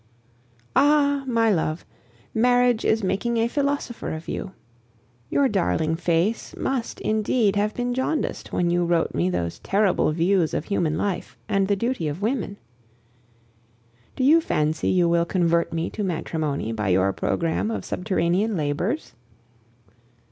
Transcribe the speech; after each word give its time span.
Ah! 0.75 1.23
my 1.27 1.51
love, 1.51 1.85
marriage 2.33 2.83
is 2.83 3.03
making 3.03 3.37
a 3.37 3.47
philosopher 3.47 4.13
of 4.13 4.27
you! 4.27 4.53
Your 5.29 5.47
darling 5.47 5.95
face 5.95 6.57
must, 6.57 6.99
indeed, 7.01 7.55
have 7.55 7.75
been 7.75 7.93
jaundiced 7.93 8.51
when 8.51 8.71
you 8.71 8.83
wrote 8.83 9.13
me 9.13 9.29
those 9.29 9.59
terrible 9.59 10.11
views 10.11 10.55
of 10.55 10.65
human 10.65 10.97
life 10.97 11.37
and 11.47 11.67
the 11.67 11.75
duty 11.75 12.07
of 12.07 12.19
women. 12.23 12.57
Do 14.15 14.23
you 14.23 14.41
fancy 14.41 14.89
you 14.89 15.07
will 15.07 15.23
convert 15.23 15.71
me 15.71 15.91
to 15.91 16.03
matrimony 16.03 16.71
by 16.71 16.87
your 16.87 17.13
programme 17.13 17.69
of 17.69 17.85
subterranean 17.85 18.57
labors? 18.57 19.13